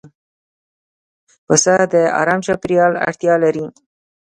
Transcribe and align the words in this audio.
پسه 1.45 1.75
د 1.93 1.95
آرام 2.21 2.39
چاپېریال 2.45 2.93
اړتیا 3.07 3.33
لري. 3.43 3.65